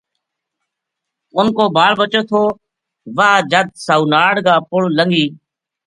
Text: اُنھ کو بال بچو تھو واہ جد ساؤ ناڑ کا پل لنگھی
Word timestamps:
اُنھ 1.35 1.53
کو 1.57 1.63
بال 1.75 1.93
بچو 1.99 2.21
تھو 2.29 2.41
واہ 3.17 3.37
جد 3.51 3.67
ساؤ 3.85 4.01
ناڑ 4.11 4.35
کا 4.45 4.55
پل 4.69 4.83
لنگھی 4.97 5.25